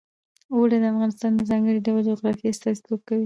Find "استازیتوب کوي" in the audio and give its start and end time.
2.51-3.19